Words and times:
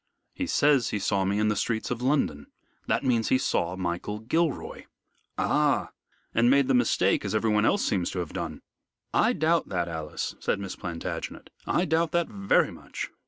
He 0.33 0.47
says 0.47 0.89
he 0.89 0.97
saw 0.97 1.25
me 1.25 1.37
in 1.37 1.49
the 1.49 1.55
streets 1.55 1.91
of 1.91 2.01
London. 2.01 2.47
That 2.87 3.03
means 3.03 3.29
he 3.29 3.37
saw 3.37 3.75
Michael 3.75 4.17
Gilroy." 4.17 4.85
"Ah! 5.37 5.91
And 6.33 6.49
made 6.49 6.67
the 6.67 6.73
mistake, 6.73 7.23
as 7.23 7.35
everyone 7.35 7.65
else 7.65 7.85
seems 7.85 8.09
to 8.09 8.19
have 8.19 8.33
done." 8.33 8.63
"I 9.13 9.33
doubt 9.33 9.69
that, 9.69 9.87
Alice," 9.87 10.33
said 10.39 10.59
Miss 10.59 10.75
Plantagenet, 10.75 11.51
"I 11.67 11.85
doubt 11.85 12.13
that 12.13 12.27
very 12.29 12.71
much. 12.71 13.11